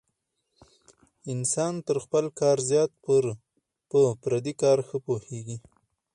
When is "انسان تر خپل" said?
1.33-2.25